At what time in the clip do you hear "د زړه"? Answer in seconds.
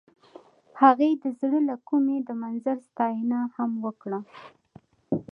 1.23-1.59